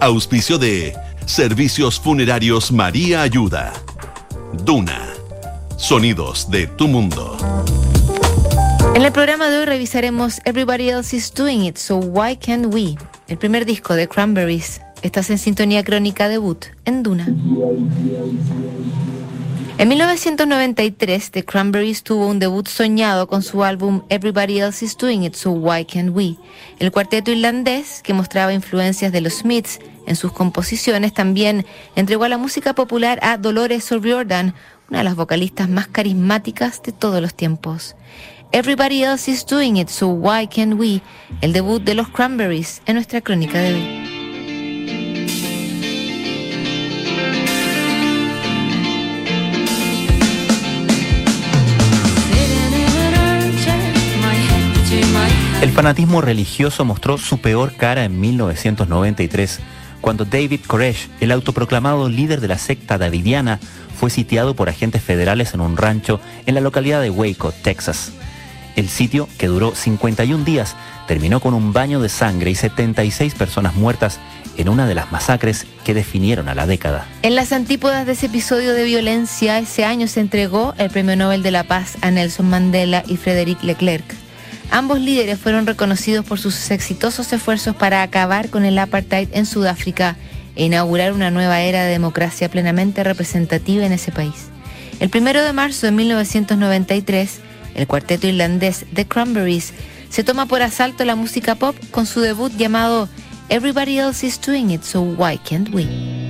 [0.00, 0.94] Auspicio de
[1.26, 3.72] Servicios Funerarios María Ayuda.
[4.64, 5.08] Duna.
[5.76, 7.36] Sonidos de tu mundo.
[8.94, 12.96] En el programa de hoy revisaremos Everybody Else is Doing It, So Why Can't We?
[13.28, 17.28] El primer disco de Cranberries Estás en sintonía crónica debut en Duna.
[19.78, 25.24] En 1993, The Cranberries tuvo un debut soñado con su álbum Everybody Else Is Doing
[25.24, 26.36] It, So Why Can't We?
[26.78, 32.30] El cuarteto irlandés, que mostraba influencias de los Smiths en sus composiciones, también entregó a
[32.30, 34.54] la música popular a Dolores O'Riordan,
[34.88, 37.96] una de las vocalistas más carismáticas de todos los tiempos.
[38.52, 41.02] Everybody Else Is Doing It, So Why Can't We?
[41.42, 44.15] El debut de los Cranberries en nuestra crónica de hoy.
[55.66, 59.58] El fanatismo religioso mostró su peor cara en 1993,
[60.00, 63.58] cuando David Koresh, el autoproclamado líder de la secta davidiana,
[63.98, 68.12] fue sitiado por agentes federales en un rancho en la localidad de Waco, Texas.
[68.76, 70.76] El sitio, que duró 51 días,
[71.08, 74.20] terminó con un baño de sangre y 76 personas muertas
[74.56, 77.08] en una de las masacres que definieron a la década.
[77.22, 81.42] En las antípodas de ese episodio de violencia, ese año se entregó el Premio Nobel
[81.42, 84.25] de la Paz a Nelson Mandela y Frederic Leclerc.
[84.70, 90.16] Ambos líderes fueron reconocidos por sus exitosos esfuerzos para acabar con el apartheid en Sudáfrica
[90.54, 94.48] e inaugurar una nueva era de democracia plenamente representativa en ese país.
[94.98, 97.40] El primero de marzo de 1993,
[97.74, 99.72] el cuarteto irlandés The Cranberries
[100.08, 103.08] se toma por asalto la música pop con su debut llamado
[103.48, 106.25] Everybody Else is Doing It, So Why Can't We?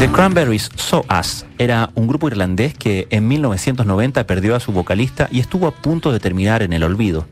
[0.00, 5.28] The Cranberries So Us era un grupo irlandés que en 1990 perdió a su vocalista
[5.30, 7.26] y estuvo a punto de terminar en el olvido.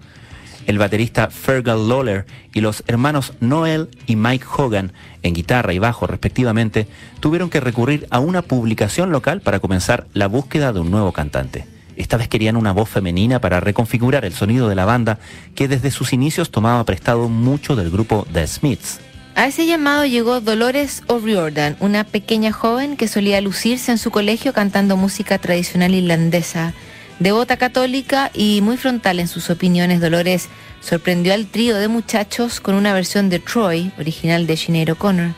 [0.66, 4.92] El baterista Fergal Lawler y los hermanos Noel y Mike Hogan,
[5.22, 6.88] en guitarra y bajo respectivamente,
[7.20, 11.64] tuvieron que recurrir a una publicación local para comenzar la búsqueda de un nuevo cantante.
[11.96, 15.20] Esta vez querían una voz femenina para reconfigurar el sonido de la banda
[15.54, 19.07] que desde sus inicios tomaba prestado mucho del grupo The Smiths.
[19.38, 24.52] A ese llamado llegó Dolores O'Riordan, una pequeña joven que solía lucirse en su colegio
[24.52, 26.74] cantando música tradicional irlandesa.
[27.20, 30.48] Devota católica y muy frontal en sus opiniones, Dolores
[30.80, 35.34] sorprendió al trío de muchachos con una versión de Troy, original de Sinead O'Connor.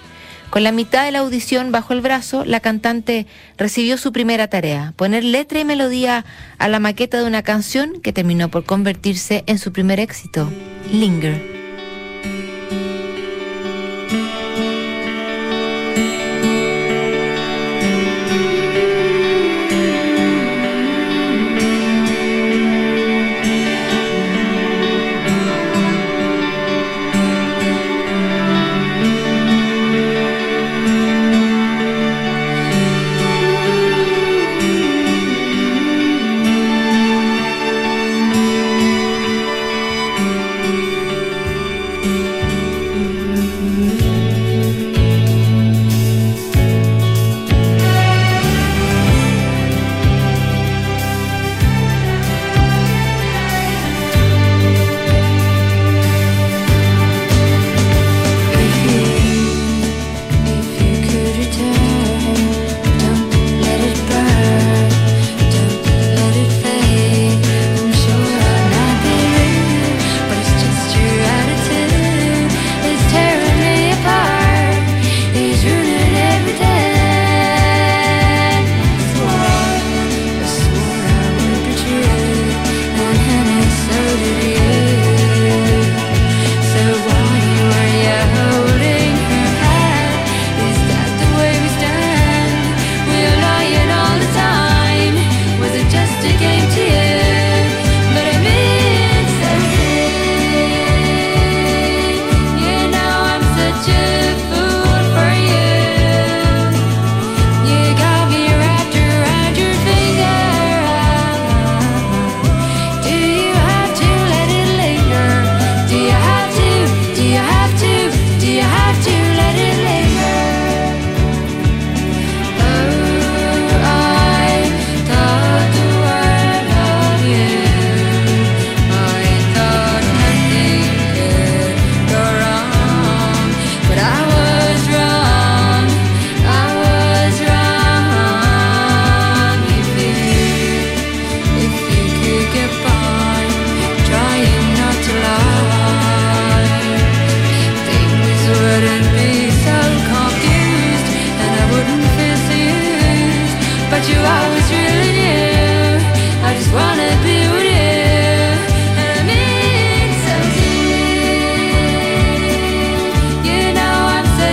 [0.48, 3.26] Con la mitad de la audición bajo el brazo, la cantante
[3.58, 6.24] recibió su primera tarea, poner letra y melodía
[6.56, 10.50] a la maqueta de una canción que terminó por convertirse en su primer éxito,
[10.90, 11.49] Linger.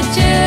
[0.03, 0.46] Just.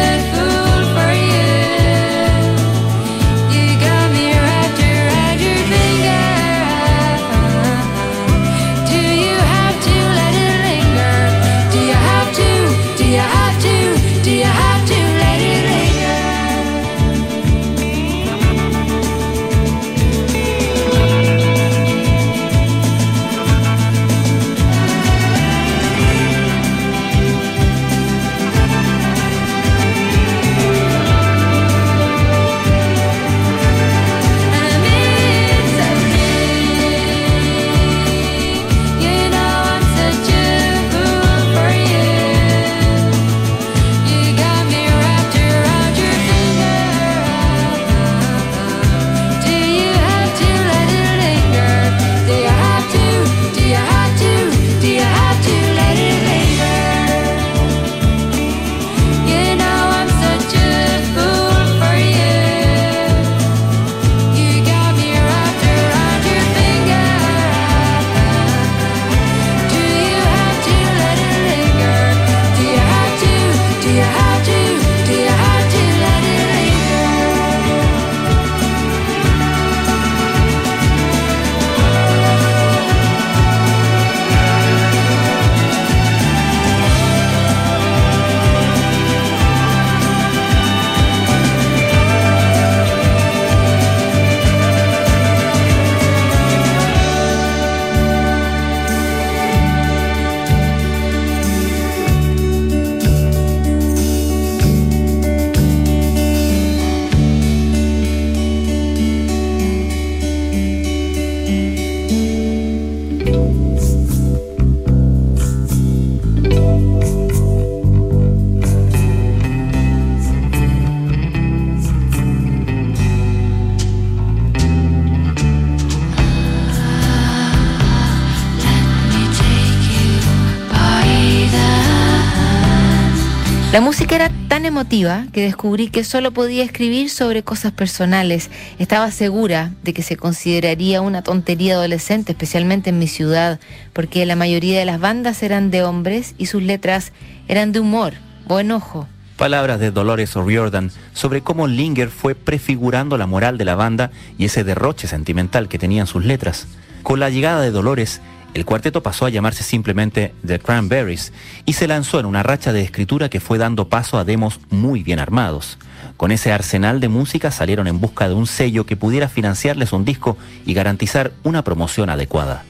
[133.73, 138.51] La música era tan emotiva que descubrí que solo podía escribir sobre cosas personales.
[138.81, 143.61] Estaba segura de que se consideraría una tontería adolescente, especialmente en mi ciudad,
[143.93, 147.13] porque la mayoría de las bandas eran de hombres y sus letras
[147.47, 148.15] eran de humor
[148.49, 149.07] o enojo.
[149.37, 154.47] Palabras de Dolores O'Riordan sobre cómo Linger fue prefigurando la moral de la banda y
[154.47, 156.67] ese derroche sentimental que tenían sus letras.
[157.05, 158.21] Con la llegada de Dolores,
[158.55, 161.33] el cuarteto pasó a llamarse simplemente The Cranberries
[161.67, 165.03] y se lanzó en una racha de escritura que fue dando paso a demos muy
[165.03, 165.79] bien armados.
[166.17, 170.05] Con ese arsenal de música salieron en busca de un sello que pudiera financiarles un
[170.05, 172.65] disco y garantizar una promoción adecuada.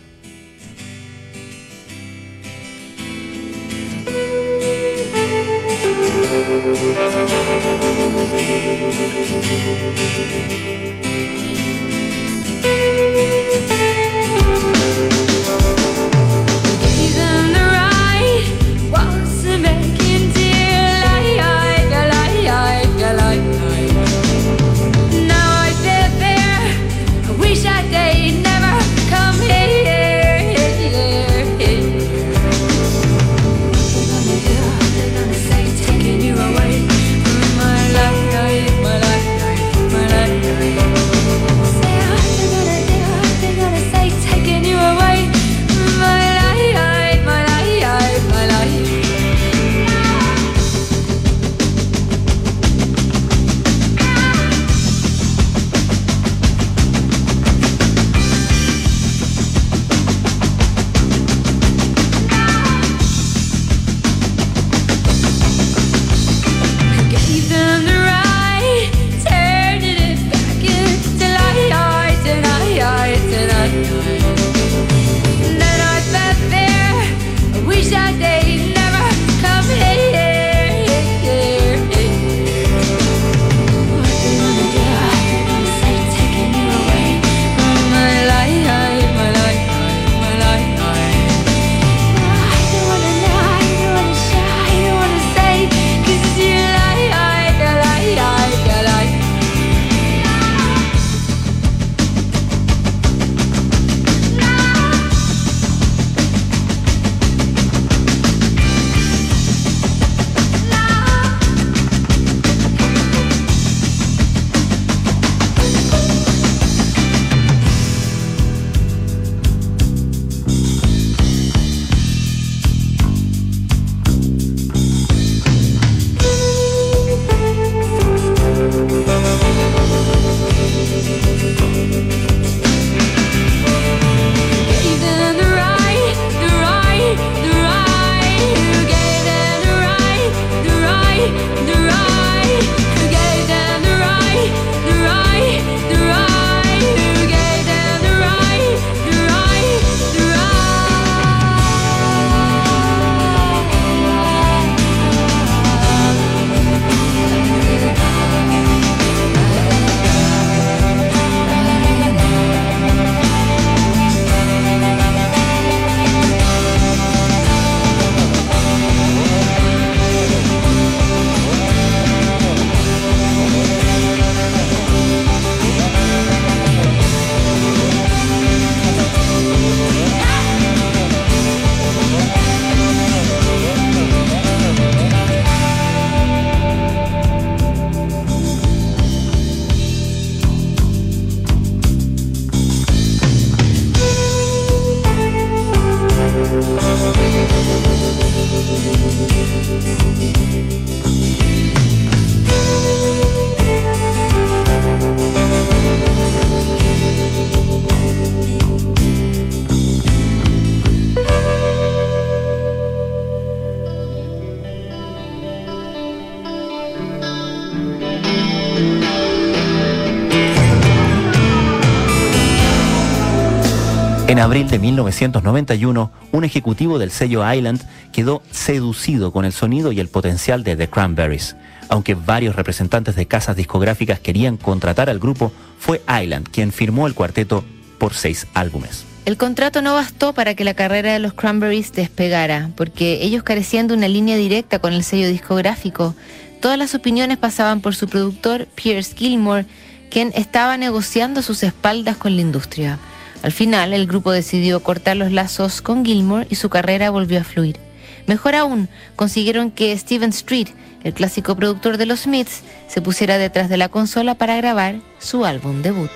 [224.40, 230.00] En abril de 1991, un ejecutivo del sello Island quedó seducido con el sonido y
[230.00, 231.56] el potencial de The Cranberries.
[231.90, 237.12] Aunque varios representantes de casas discográficas querían contratar al grupo, fue Island quien firmó el
[237.12, 237.66] cuarteto
[237.98, 239.04] por seis álbumes.
[239.26, 243.88] El contrato no bastó para que la carrera de los Cranberries despegara, porque ellos carecían
[243.88, 246.14] de una línea directa con el sello discográfico.
[246.62, 249.66] Todas las opiniones pasaban por su productor, Pierce Gilmore,
[250.10, 252.98] quien estaba negociando sus espaldas con la industria.
[253.42, 257.44] Al final, el grupo decidió cortar los lazos con Gilmore y su carrera volvió a
[257.44, 257.78] fluir.
[258.26, 260.68] Mejor aún, consiguieron que Steven Street,
[261.04, 265.44] el clásico productor de los Smiths, se pusiera detrás de la consola para grabar su
[265.44, 266.10] álbum debut.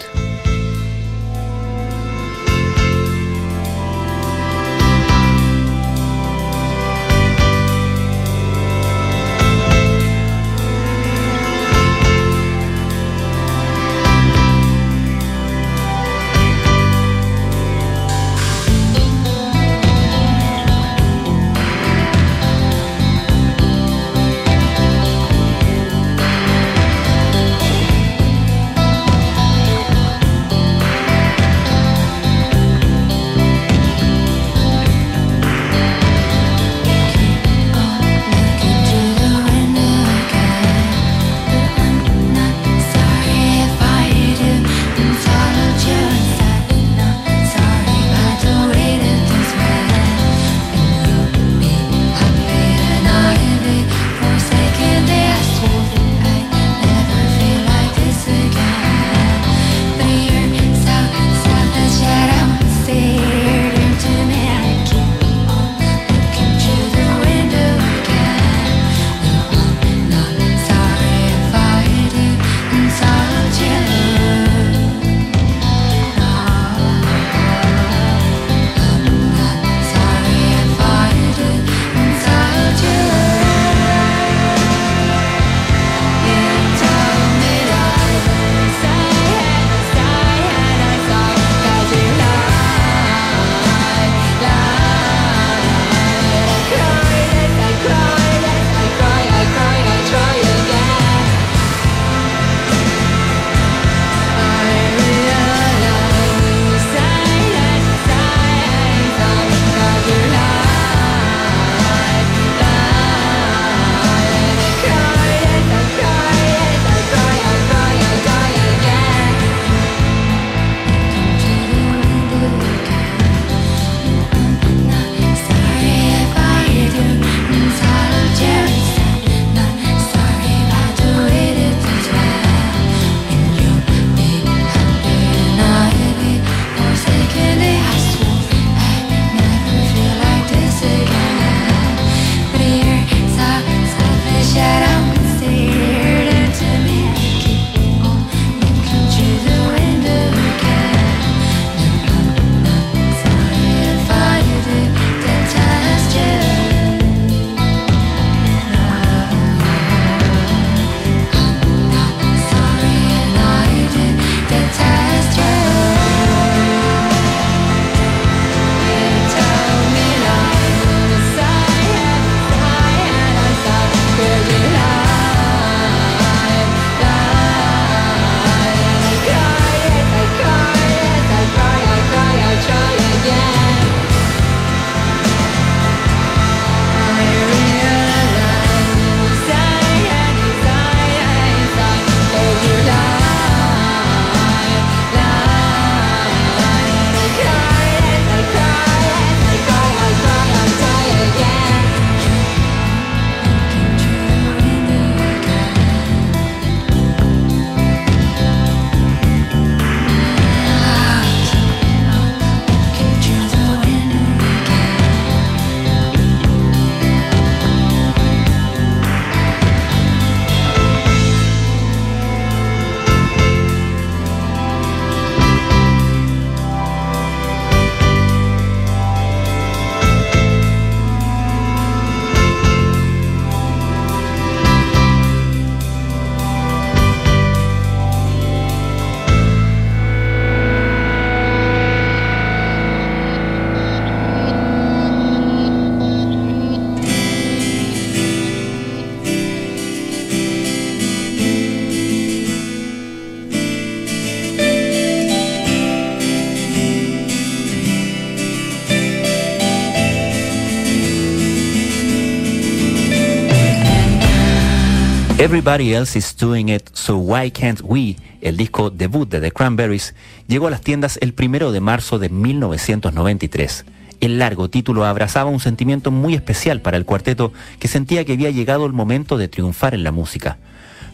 [265.36, 270.14] Everybody Else is Doing It, So Why Can't We, el disco debut de The Cranberries,
[270.46, 273.84] llegó a las tiendas el primero de marzo de 1993.
[274.20, 278.50] El largo título abrazaba un sentimiento muy especial para el cuarteto que sentía que había
[278.50, 280.58] llegado el momento de triunfar en la música.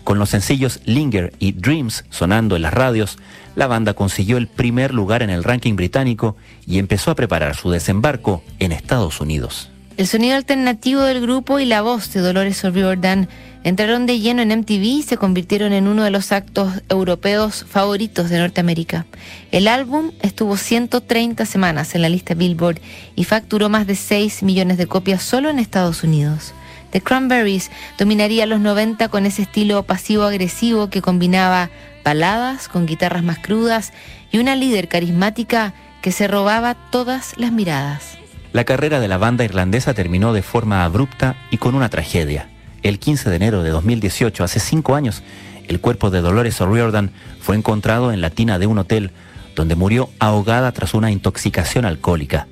[0.04, 3.16] Con los sencillos Linger y Dreams sonando en las radios,
[3.56, 7.70] la banda consiguió el primer lugar en el ranking británico y empezó a preparar su
[7.70, 9.70] desembarco en Estados Unidos.
[9.96, 13.28] El sonido alternativo del grupo y la voz de Dolores O'Riordan
[13.64, 18.30] entraron de lleno en MTV y se convirtieron en uno de los actos europeos favoritos
[18.30, 19.06] de Norteamérica.
[19.52, 22.80] El álbum estuvo 130 semanas en la lista Billboard
[23.16, 26.54] y facturó más de 6 millones de copias solo en Estados Unidos.
[26.90, 31.70] The Cranberries dominaría los 90 con ese estilo pasivo-agresivo que combinaba
[32.04, 33.92] baladas con guitarras más crudas
[34.32, 38.18] y una líder carismática que se robaba todas las miradas.
[38.52, 42.49] La carrera de la banda irlandesa terminó de forma abrupta y con una tragedia.
[42.82, 45.22] El 15 de enero de 2018, hace cinco años,
[45.68, 49.10] el cuerpo de Dolores O'Riordan fue encontrado en la tina de un hotel
[49.54, 52.48] donde murió ahogada tras una intoxicación alcohólica.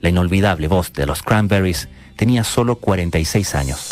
[0.00, 3.88] La inolvidable voz de los Cranberries tenía solo 46 años.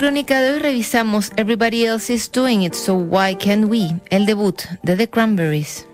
[0.00, 4.00] Crónica de hoy revisamos Everybody Else is Doing It, So Why Can't We?
[4.08, 5.86] El debut de The Cranberries.